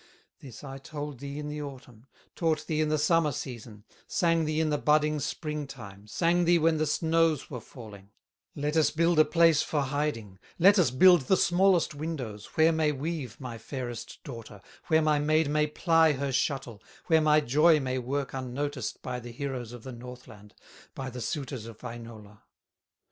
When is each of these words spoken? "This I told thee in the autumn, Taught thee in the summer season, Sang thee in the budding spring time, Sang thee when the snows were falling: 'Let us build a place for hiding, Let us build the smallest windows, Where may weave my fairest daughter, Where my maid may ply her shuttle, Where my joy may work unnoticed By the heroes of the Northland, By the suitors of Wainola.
"This 0.39 0.63
I 0.63 0.79
told 0.79 1.19
thee 1.19 1.37
in 1.37 1.47
the 1.47 1.61
autumn, 1.61 2.07
Taught 2.35 2.65
thee 2.65 2.81
in 2.81 2.89
the 2.89 2.97
summer 2.97 3.31
season, 3.31 3.83
Sang 4.07 4.45
thee 4.45 4.59
in 4.59 4.71
the 4.71 4.79
budding 4.79 5.19
spring 5.19 5.67
time, 5.67 6.07
Sang 6.07 6.45
thee 6.45 6.57
when 6.57 6.77
the 6.77 6.87
snows 6.87 7.51
were 7.51 7.61
falling: 7.61 8.09
'Let 8.55 8.75
us 8.75 8.89
build 8.89 9.19
a 9.19 9.23
place 9.25 9.61
for 9.61 9.81
hiding, 9.81 10.39
Let 10.57 10.79
us 10.79 10.89
build 10.89 11.27
the 11.27 11.37
smallest 11.37 11.93
windows, 11.93 12.47
Where 12.55 12.71
may 12.71 12.91
weave 12.91 13.39
my 13.39 13.59
fairest 13.59 14.23
daughter, 14.23 14.63
Where 14.87 15.03
my 15.03 15.19
maid 15.19 15.51
may 15.51 15.67
ply 15.67 16.13
her 16.13 16.31
shuttle, 16.31 16.81
Where 17.05 17.21
my 17.21 17.39
joy 17.39 17.79
may 17.79 17.99
work 17.99 18.33
unnoticed 18.33 19.03
By 19.03 19.19
the 19.19 19.31
heroes 19.31 19.71
of 19.71 19.83
the 19.83 19.91
Northland, 19.91 20.55
By 20.95 21.11
the 21.11 21.21
suitors 21.21 21.67
of 21.67 21.77
Wainola. 21.83 22.41